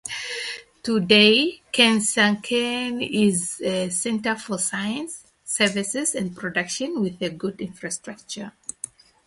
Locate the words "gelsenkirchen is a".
1.71-3.91